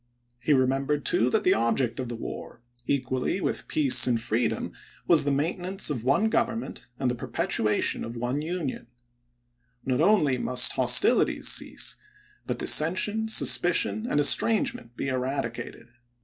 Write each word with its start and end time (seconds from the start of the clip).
He 0.39 0.51
re 0.51 0.65
membered, 0.65 1.05
too, 1.05 1.29
that 1.29 1.43
the 1.43 1.53
object 1.53 1.99
of 1.99 2.09
the 2.09 2.15
war, 2.15 2.59
equally 2.87 3.39
with 3.39 3.67
peace 3.67 4.07
and 4.07 4.19
freedom, 4.19 4.71
was 5.05 5.25
the 5.25 5.31
maintenance 5.31 5.91
of 5.91 6.03
one 6.03 6.27
government 6.27 6.87
and 6.97 7.11
the 7.11 7.13
perpetuation 7.13 8.03
of 8.03 8.15
one 8.15 8.37
THE 8.39 8.47
SECOND 8.47 8.61
INAUGURAL 8.71 8.87
135 9.85 9.85
Union. 9.85 9.85
Not 9.85 10.01
only 10.03 10.37
must 10.39 10.71
hostilities 10.73 11.49
cease, 11.49 11.97
but 12.47 12.57
dis 12.57 12.75
chap.vh. 12.75 12.93
sension, 12.95 13.29
suspicion, 13.29 14.07
and 14.09 14.19
estrangement 14.19 14.97
be 14.97 15.07
eradicated. 15.09 15.89